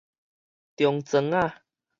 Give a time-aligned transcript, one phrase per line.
[0.77, 1.61] 中庄仔